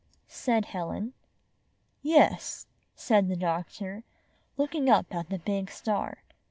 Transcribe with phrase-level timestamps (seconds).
[0.27, 1.13] said Helen.
[2.01, 2.65] "Yes,"
[2.95, 4.03] said the doctor,
[4.57, 6.23] looking up at the big star.